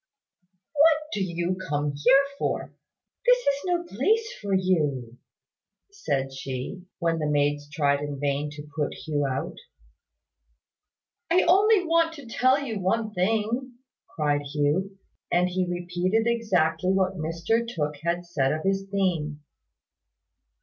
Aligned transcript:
"What 0.73 0.97
do 1.13 1.23
you 1.23 1.55
come 1.69 1.93
here 1.95 2.23
for? 2.39 2.73
This 3.23 3.37
is 3.37 3.55
no 3.65 3.83
place 3.83 4.33
for 4.41 4.51
you," 4.51 5.19
said 5.91 6.33
she, 6.33 6.85
when 6.97 7.19
the 7.19 7.29
maids 7.29 7.69
tried 7.69 7.99
in 7.99 8.19
vain 8.19 8.49
to 8.53 8.67
put 8.75 8.95
Hugh 8.95 9.27
out. 9.27 9.57
"I 11.29 11.43
only 11.43 11.85
want 11.85 12.13
to 12.15 12.25
tell 12.25 12.59
you 12.65 12.79
one 12.79 13.13
thing," 13.13 13.75
cried 14.15 14.41
Hugh; 14.41 14.97
and 15.31 15.49
he 15.49 15.67
repeated 15.69 16.25
exactly 16.25 16.89
what 16.91 17.13
Mr 17.15 17.59
Tooke 17.67 17.97
had 18.01 18.25
said 18.25 18.51
of 18.51 18.63
his 18.63 18.87
theme. 18.89 19.43